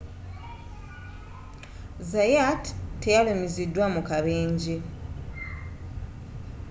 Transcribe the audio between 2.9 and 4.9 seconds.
teyalumiziddwa mu kabenje